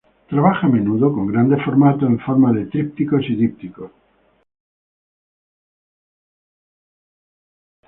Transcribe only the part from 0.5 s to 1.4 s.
a menudo con